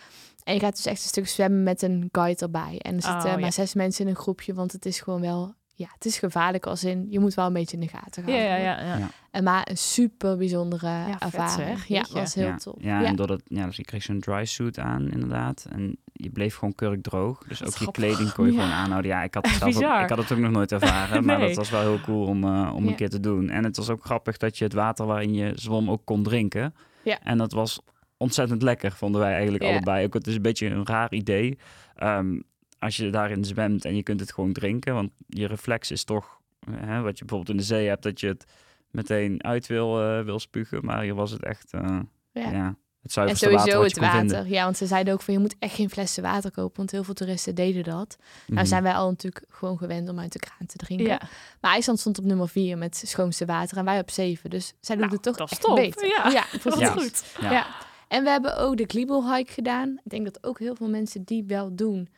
[0.44, 2.78] En je gaat dus echt een stuk zwemmen met een guide erbij.
[2.78, 3.38] En er zitten Oh, ja.
[3.38, 6.66] maar zes mensen in een groepje, want het is gewoon wel ja, het is gevaarlijk
[6.66, 8.58] als in, je moet wel een beetje in de gaten Ja, houden.
[8.62, 8.84] ja, ja.
[8.86, 8.96] ja.
[8.98, 9.08] Ja.
[9.30, 11.68] En maar een super bijzondere vet ervaring.
[11.78, 12.56] zeg, ja, was heel ja.
[12.56, 12.76] top.
[12.80, 15.66] Ja, en doordat, ja, dus ik kreeg zo'n dry suit aan, inderdaad.
[15.70, 17.38] En je bleef gewoon kurk droog.
[17.48, 18.58] Dus ook je kleding kon je Ja.
[18.60, 19.10] gewoon aanhouden.
[19.10, 21.24] Ja, ik had, het zelf ook, ik had het ook nog nooit ervaren.
[21.24, 22.90] Maar dat was wel heel cool om, eh, om Ja.
[22.90, 23.48] een keer te doen.
[23.50, 26.74] En het was ook grappig dat je het water waarin je zwom ook kon drinken.
[27.02, 27.18] Ja.
[27.22, 27.80] En dat was
[28.16, 29.70] ontzettend lekker, vonden wij eigenlijk Ja.
[29.70, 30.06] allebei.
[30.06, 31.58] Ook het is een beetje een raar idee.
[31.96, 32.40] Ehm,
[32.80, 34.94] als je daarin zwemt en je kunt het gewoon drinken.
[34.94, 36.40] Want je reflex is toch,
[36.70, 38.44] hè, wat je bijvoorbeeld in de zee hebt, dat je het
[38.90, 40.84] meteen uit wil, eh, wil spugen.
[40.84, 41.98] Maar hier was het echt, eh,
[42.32, 42.50] Ja.
[42.50, 42.74] ja.
[43.02, 44.48] het En zuiverste water sowieso het water.
[44.48, 47.04] Ja, want ze zeiden ook van je moet echt geen flessen water kopen, want heel
[47.04, 48.16] veel toeristen deden dat.
[48.46, 48.64] Nou Mhm.
[48.68, 51.06] zijn wij al natuurlijk gewoon gewend om uit de kraan te drinken.
[51.06, 51.20] Ja.
[51.60, 54.50] Maar IJsland stond op nummer 4 met schoonste water en wij op 7.
[54.50, 55.76] Dus zij doen Nou, het toch dat is echt top.
[55.76, 56.06] beter.
[56.06, 56.28] Ja.
[56.30, 56.44] ja
[56.78, 56.90] Ja.
[56.90, 57.24] goed.
[57.40, 57.50] Ja.
[57.52, 57.66] Ja.
[58.08, 59.88] En we hebben ook de Glibel hike gedaan.
[60.04, 62.08] Ik denk dat ook heel veel mensen die wel doen.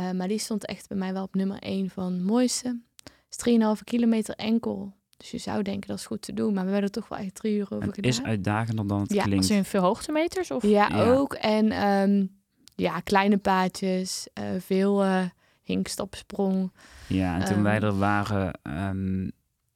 [0.00, 2.80] Eh, maar die stond echt bij mij wel op nummer 1 van mooiste.
[3.04, 4.92] Het is 3,5 kilometer enkel.
[5.16, 6.54] Dus je zou denken dat is goed te doen.
[6.54, 8.10] Maar we hebben er toch wel echt drie uur over Het gedaan.
[8.10, 9.50] is uitdagender dan het Ja, klinkt.
[9.50, 10.50] In veel hoogtemeters?
[10.50, 10.62] Of?
[10.62, 11.10] Ja, Ja.
[11.12, 11.34] ook.
[11.34, 12.26] En ehm,
[12.74, 14.28] ja, kleine paadjes.
[14.32, 15.24] eh, veel eh
[15.62, 16.72] hinkstapsprong.
[17.08, 17.62] Ja, en toen Ehm.
[17.62, 19.28] wij er waren, ehm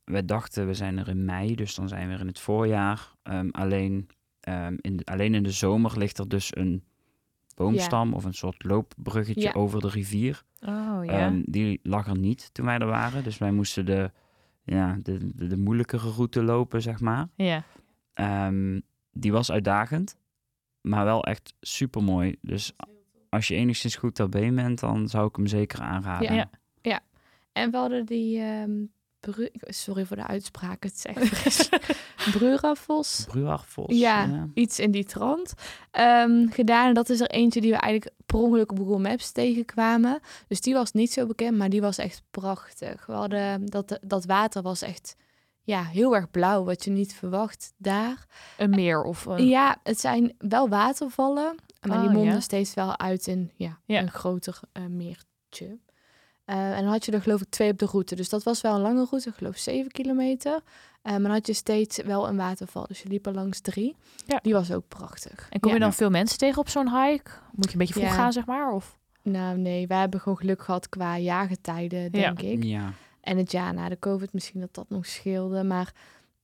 [0.05, 3.13] wij dachten we zijn er in mei, dus dan zijn we er in het voorjaar.
[3.23, 4.09] Ehm, alleen,
[4.41, 6.85] ehm, in de, alleen in de zomer ligt er dus een
[7.55, 9.53] boomstam of een soort loopbruggetje Ja.
[9.53, 10.43] over de rivier.
[10.61, 11.11] Oh ja.
[11.27, 14.11] Ehm, die lag er niet toen wij er waren, dus wij moesten de,
[14.65, 17.29] ja, de, de, de moeilijkere route lopen, zeg maar.
[17.37, 17.63] ja.
[18.15, 18.81] Ehm,
[19.13, 20.17] die was uitdagend,
[20.81, 22.37] maar wel echt super mooi.
[22.41, 22.73] Dus
[23.29, 26.35] als je enigszins goed been bent, dan zou ik hem zeker aanraden.
[26.83, 27.01] Ja.
[27.53, 28.41] En we hadden die...
[28.41, 28.71] ehm
[29.31, 31.87] Bru- Sorry voor de uitspraak, het is echt vreselijk.
[32.33, 33.25] Brurafos.
[33.29, 33.99] Bruarvos.
[33.99, 35.53] Ja, iets in die trant
[35.91, 36.89] ehm, gedaan.
[36.89, 40.21] En dat is er eentje die we eigenlijk per ongeluk op Google Maps tegenkwamen.
[40.49, 43.07] Dus die was niet zo bekend, maar die was echt prachtig.
[43.07, 45.17] We hadden, dat, dat water was echt
[45.63, 48.27] ja, heel erg blauw, wat je niet verwacht daar.
[48.59, 49.47] Een meer of een...
[49.49, 51.55] Ja, het zijn wel watervallen,
[51.89, 52.41] maar die Oh, monden ja.
[52.41, 54.01] steeds wel uit in ja, Ja.
[54.01, 55.79] een groter eh, meertje.
[56.45, 58.15] Eh, en dan had je er geloof ik twee op de route.
[58.15, 60.61] Dus dat was wel een lange route, ik geloof zeven kilometer.
[61.03, 62.87] Eh, maar dan had je steeds wel een waterval.
[62.87, 63.97] Dus je liep er langs drie.
[64.27, 64.39] Ja.
[64.43, 65.47] Die was ook prachtig.
[65.51, 67.31] En kom je dan veel mensen tegen op zo'n hike?
[67.53, 68.13] Moet je een beetje vroeg Ja.
[68.15, 68.73] gaan, zeg maar?
[68.73, 68.99] Of?
[69.23, 72.63] Nou nee, wij hebben gewoon geluk gehad qua jaargetijden, denk ik.
[72.65, 72.93] Ja.
[73.21, 75.63] En het jaar na de COVID misschien dat dat nog scheelde.
[75.65, 75.93] Maar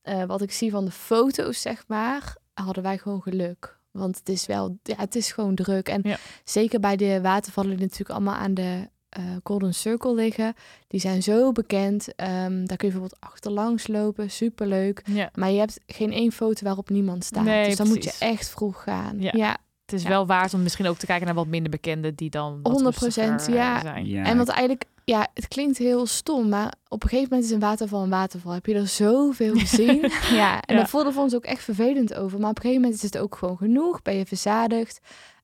[0.03, 3.79] eh, wat ik zie van de foto's, zeg maar, hadden wij gewoon geluk.
[3.91, 5.89] Want het is wel, ja, het is gewoon druk.
[5.89, 6.17] En Ja.
[6.45, 10.55] zeker bij de watervallen die natuurlijk allemaal aan de eh, Golden Circle liggen.
[10.89, 12.15] Die zijn zo bekend.
[12.15, 15.03] Ehm, daar kun je bijvoorbeeld achterlangs lopen, superleuk.
[15.05, 15.31] Ja.
[15.35, 17.45] Maar je hebt geen één foto waarop niemand staat.
[17.45, 19.17] Nee, dus dan moet je echt vroeg gaan.
[19.21, 19.31] Ja.
[19.37, 19.57] ja.
[19.85, 20.09] Het is Ja.
[20.09, 22.83] wel waard om misschien ook te kijken naar wat minder bekenden die dan wat 100%,
[22.93, 23.81] rustiger, eh, ja.
[23.81, 24.07] zijn.
[24.07, 27.55] Ja, En wat eigenlijk, ja, het klinkt heel stom, maar op een gegeven moment is
[27.55, 28.53] een waterval een waterval.
[28.53, 30.01] Heb je er zoveel gezien?
[30.33, 30.81] ja, en Ja.
[30.81, 32.41] daar voelden we ons ook echt vervelend over.
[32.41, 34.03] Maar op een gegeven moment is het ook gewoon genoeg.
[34.03, 35.01] Ben je verzadigd.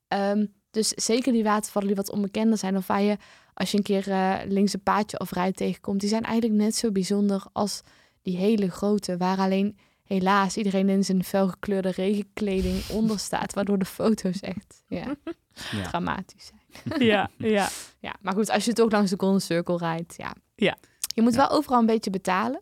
[0.07, 3.17] Ehm, dus zeker die watervallen die wat onbekender zijn, of waar je
[3.59, 6.75] als je een keer eh, links een paadje of rijdt tegenkomt, die zijn eigenlijk net
[6.75, 7.81] zo bijzonder als
[8.21, 13.85] die hele grote, waar alleen helaas iedereen in zijn felgekleurde regenkleding onder staat, waardoor de
[13.85, 15.15] foto's echt ja,
[15.71, 15.83] Ja.
[15.89, 16.45] dramatisch
[16.83, 17.03] zijn.
[17.03, 17.69] Ja, ja.
[17.99, 20.33] Ja, maar goed, als je toch langs de Golden Circle rijdt, ja.
[20.55, 20.77] Ja.
[21.15, 21.37] Je moet Ja.
[21.47, 22.61] wel overal een beetje betalen.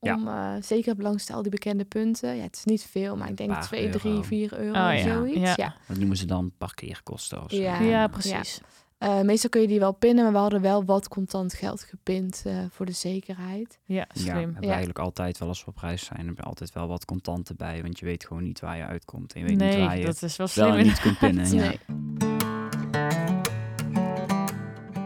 [0.00, 0.14] Ja.
[0.14, 2.36] Om, eh, zeker langs al die bekende punten.
[2.36, 4.22] Ja, het is niet veel, maar ik denk Paar 2, 3, euro.
[4.22, 5.02] 4 euro Oh, ja.
[5.02, 5.38] zoiets.
[5.40, 5.52] Ja.
[5.56, 5.74] Ja.
[5.88, 7.56] Dat noemen ze dan parkeerkosten of zo.
[7.56, 7.80] Ja.
[7.80, 8.60] Ja, precies.
[9.00, 12.42] Eh, meestal kun je die wel pinnen, maar we hadden wel wat contant geld gepind
[12.46, 13.78] eh, voor de zekerheid.
[13.84, 14.34] Ja, Ja, slim.
[14.36, 14.68] hebben we Ja.
[14.68, 17.82] eigenlijk altijd wel als we op reis zijn, hebben we altijd wel wat contanten bij,
[17.82, 19.32] want je weet gewoon niet waar je uitkomt.
[19.32, 20.78] En je weet niet waar nee, je dat is wel wel slim.
[20.78, 21.50] en niet kunt pinnen.
[21.56, 21.62] ja.
[21.62, 21.78] Nee.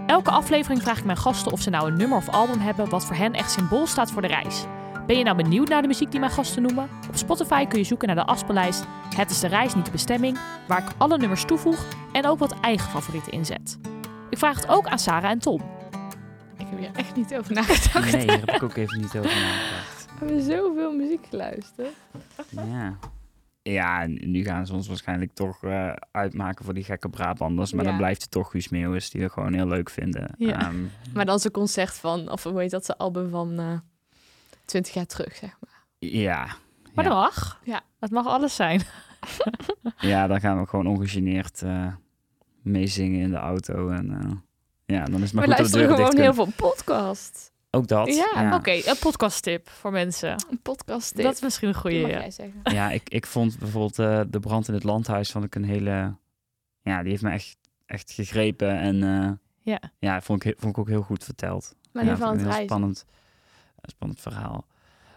[0.07, 3.05] Elke aflevering vraag ik mijn gasten of ze nou een nummer of album hebben wat
[3.05, 4.65] voor hen echt symbool staat voor de reis.
[5.07, 6.89] Ben je nou benieuwd naar de muziek die mijn gasten noemen?
[7.09, 8.85] Op Spotify kun je zoeken naar de afspeellijst
[9.17, 10.39] Het is de reis, niet de bestemming,
[10.69, 13.79] waar ik alle nummers toevoeg en ook wat eigen favorieten inzet.
[14.31, 15.61] Ik vraag het ook aan Sarah en Tom.
[16.59, 18.13] Ik heb hier echt niet over nagedacht.
[18.13, 20.07] Nee, daar heb ik ook even niet over nagedacht.
[20.19, 21.89] We hebben zoveel muziek geluisterd.
[22.51, 22.97] Ja.
[23.63, 27.73] Ja, en nu gaan ze ons waarschijnlijk toch eh, uitmaken voor die gekke Brabanders.
[27.73, 27.91] Maar Ja.
[27.91, 30.35] dan blijft het toch Guus Meeuwis, die we gewoon heel leuk vinden.
[30.39, 30.61] Ja.
[30.61, 30.75] Ehm,
[31.15, 33.67] Maar dan zijn concert van, of hoe heet dat, zijn album van eh
[34.65, 35.85] 20 jaar terug, zeg maar.
[35.99, 36.47] ja.
[36.95, 37.11] Maar ja.
[37.11, 37.61] dat mag.
[37.65, 37.81] Ja.
[37.99, 38.83] Dat mag alles zijn.
[39.99, 41.87] ja, dan gaan we gewoon ongegeneerd eh
[42.63, 43.89] meezingen in de auto.
[43.89, 44.31] En eh,
[44.97, 46.55] ja, dan is het maar we goed dat deuren gewoon dicht heel kunnen.
[46.57, 47.53] veel podcast.
[47.71, 48.15] Ook dat.
[48.15, 48.55] Ja, ja.
[48.57, 50.45] Oké, een podcasttip voor mensen.
[50.51, 52.01] Een podcast Dat is misschien een goede.
[52.01, 52.19] mag Ja.
[52.19, 52.61] jij zeggen.
[52.63, 56.15] Ja, ik, ik vond bijvoorbeeld eh, De Brand in het Landhuis vond ik een hele...
[56.83, 58.79] Ja, die heeft me echt, echt gegrepen.
[58.79, 59.31] En eh,
[59.63, 59.81] Ja.
[59.99, 61.75] ja, vond ik, vond ik ook heel goed verteld.
[61.93, 62.75] Maar ja, die van het een heel reizen.
[62.75, 63.05] spannend,
[63.91, 64.67] spannend verhaal.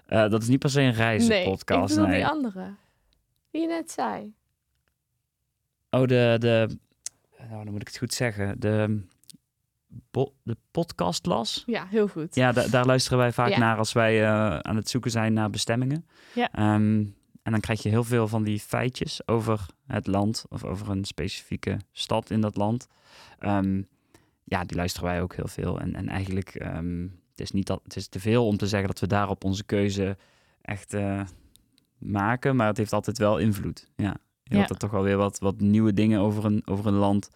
[0.05, 1.95] Eh, dat is niet per se een reizenpodcast.
[1.95, 2.17] Nee, ik bedoel nee.
[2.17, 2.73] die andere.
[3.51, 4.33] Die je net zei.
[5.89, 6.77] Oh, de, de...
[7.49, 8.59] Nou, dan moet ik het goed zeggen.
[8.59, 9.01] De,
[10.11, 11.63] bo- de podcast las.
[11.65, 12.35] Ja, heel goed.
[12.35, 13.57] Ja, da- daar luisteren wij vaak Ja.
[13.57, 16.07] naar als wij eh, aan het zoeken zijn naar bestemmingen.
[16.33, 16.49] Ja.
[16.51, 17.05] Ehm,
[17.43, 21.05] en dan krijg je heel veel van die feitjes over het land of over een
[21.05, 22.87] specifieke stad in dat land.
[23.39, 23.81] Ehm,
[24.43, 25.79] ja, die luisteren wij ook heel veel.
[25.79, 28.87] En, en eigenlijk, ehm, het, is niet dat, het is te veel om te zeggen
[28.87, 30.17] dat we daarop onze keuze
[30.61, 31.21] echt eh,
[31.97, 33.87] maken, maar het heeft altijd wel invloed.
[33.95, 34.57] Ja, je Ja.
[34.57, 37.29] hoort er toch wel weer wat, wat nieuwe dingen over een, over een land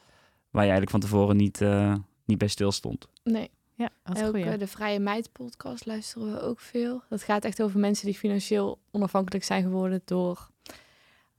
[0.50, 3.08] waar je eigenlijk van tevoren niet, eh, niet bij stil stond.
[3.24, 3.50] Nee.
[3.76, 7.04] Ja, dat is En ook eh, de Vrije Meid podcast luisteren we ook veel.
[7.10, 10.50] Dat gaat echt over mensen die financieel onafhankelijk zijn geworden door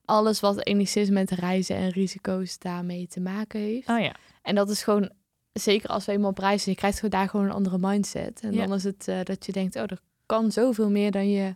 [0.04, 3.88] alles wat enigszins met reizen en risico's daarmee te maken heeft.
[3.88, 4.14] Oh ja.
[4.42, 5.10] En dat is gewoon,
[5.52, 8.40] zeker als we eenmaal op reis zijn, je krijgt daar gewoon een andere mindset.
[8.40, 8.66] En Ja.
[8.66, 11.54] dan is het eh, dat je denkt, oh, er kan zoveel meer dan je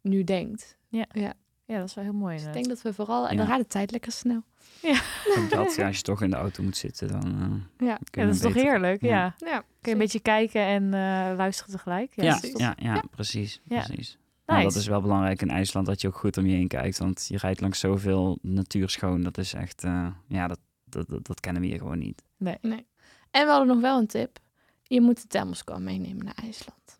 [0.00, 0.78] nu denkt.
[0.88, 1.06] ja,
[1.66, 2.36] dat is wel heel mooi.
[2.36, 3.36] Dus ik denk dat we vooral, en Ja.
[3.38, 4.42] dan gaat de tijd lekker snel.
[5.38, 7.22] Ook dat, ja, als je toch in de auto moet zitten, dan
[7.78, 9.00] eh, Ja, kun Ja, dat is toch heerlijk?
[9.02, 9.08] Ja.
[9.08, 9.34] Ja.
[9.38, 9.58] ja.
[9.58, 12.12] Kun je een beetje kijken en eh, luisteren tegelijk?
[12.14, 13.60] Ja, toch- ja, ja, precies.
[13.64, 13.82] Ja.
[13.84, 14.18] precies.
[14.46, 16.98] Nou, dat is wel belangrijk in IJsland, dat je ook goed om je heen kijkt.
[16.98, 19.22] Want je rijdt langs zoveel natuur schoon.
[19.22, 22.22] Dat is echt, eh, ja, dat, dat, dat, dat kennen we hier gewoon niet.
[22.36, 22.86] Nee.
[23.30, 24.38] En we hadden nog wel een tip.
[24.82, 26.99] Je moet de thermoskan meenemen naar IJsland.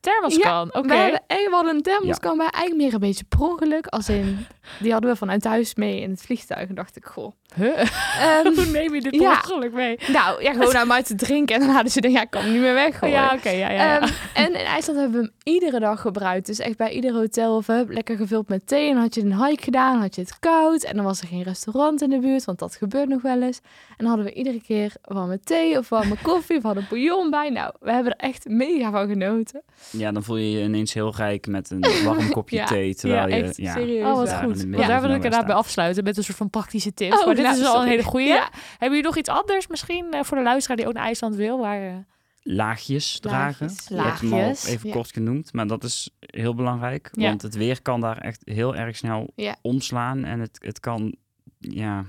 [0.00, 0.88] Thermoskan, oké.
[0.88, 3.86] We, hadden, en we hadden een thermoskan bij eigenlijk meer een beetje per ongeluk.
[3.86, 4.46] Als in,
[4.80, 6.68] die hadden we vanuit huis mee in het vliegtuig.
[6.68, 7.32] En dacht ik, goh.
[7.56, 7.78] Huh?
[8.56, 9.98] Hoe neem je dit ongeluk mee?
[10.06, 11.54] nou, ja, gewoon aan uit te drinken.
[11.54, 13.14] En dan hadden ze denken, ja, ik kan hem niet meer weggooien.
[13.14, 13.82] Ja, oké, ja, ja.
[13.82, 14.00] ja.
[14.00, 16.46] Ehm, en in IJsland hebben we hem iedere dag gebruikt.
[16.46, 18.88] Dus echt bij ieder hotel of lekker gevuld met thee.
[18.88, 20.82] En dan had je een hike gedaan, had je het koud.
[20.82, 23.60] En dan was er geen restaurant in de buurt, want dat gebeurt nog wel eens.
[23.88, 27.50] En dan hadden we iedere keer warme thee of warme koffie of hadden bouillon bij.
[27.50, 29.62] Nou, we hebben er echt mega van genoten.
[29.90, 32.66] Ja, dan voel je je ineens heel rijk met een warm kopje Ja.
[32.66, 32.94] thee.
[32.94, 34.06] Terwijl ja, je, echt ja, serieus.
[34.06, 34.72] Oh, wat goed.
[34.72, 37.18] daar wil ik inderdaad bij afsluiten met een soort van praktische tips.
[37.18, 38.26] Oh, maar dit nou, is wel een hele goede.
[38.26, 38.48] Ja.
[38.70, 41.58] Hebben jullie nog iets anders misschien eh, voor de luisteraar die ook naar IJsland wil?
[41.58, 41.94] Waar, eh,
[42.42, 43.66] laagjes dragen.
[43.66, 43.88] Laagjes.
[43.88, 44.94] Je hebt hem al Laagjes, even ja.
[44.94, 47.08] kort genoeg, maar dat is heel belangrijk.
[47.12, 47.28] Ja.
[47.28, 49.56] Want het weer kan daar echt heel erg snel Ja.
[49.62, 50.24] omslaan.
[50.24, 51.14] En het, het kan
[51.58, 52.04] ja,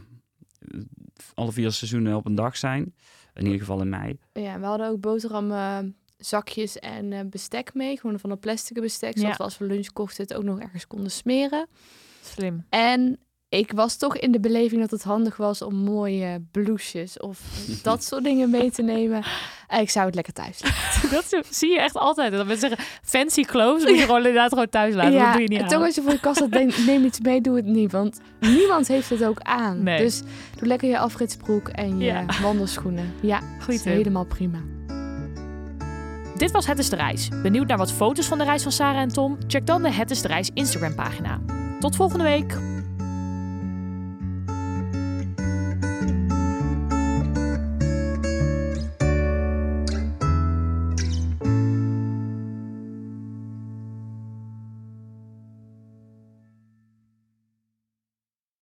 [1.34, 2.94] alle vier seizoenen op een dag zijn.
[3.34, 4.18] In ieder geval in mei.
[4.34, 5.78] Ja, we hadden ook boterham eh,
[6.22, 8.00] zakjes en eh, bestek mee.
[8.00, 9.14] Gewoon van een plastic bestek.
[9.18, 9.38] Zodat Ja.
[9.38, 11.68] we als we lunch kochten het ook nog ergens konden smeren.
[12.24, 12.66] slim.
[12.70, 17.40] En ik was toch in de beleving dat het handig was om mooie blouses of
[17.84, 19.24] dat soort dingen mee te nemen.
[19.68, 21.10] Eh, ik zou het lekker thuis laten.
[21.16, 22.32] Dat zie je echt altijd.
[22.32, 25.20] Dat mensen zeggen, fancy clothes moet je gewoon inderdaad gewoon thuis laten.
[25.20, 25.70] dat doe je niet en aan.
[25.70, 27.92] toch als je voor je kast had, denk- neem iets mee, doe het niet.
[27.92, 29.84] Want niemand heeft het ook aan.
[29.84, 29.98] Nee.
[29.98, 30.22] Dus
[30.58, 32.26] doe lekker je afritsbroek en je Ja.
[32.42, 33.14] wandelschoenen.
[33.22, 33.94] Ja, Goeie is tip.
[33.94, 34.60] helemaal prima.
[36.42, 37.30] Dit was Het is de Reis.
[37.42, 39.38] Benieuwd naar wat foto's van de reis van Sarah en Tom?
[39.48, 41.42] Check dan de Het is de Reis Instagram pagina.
[41.80, 42.81] Tot volgende week!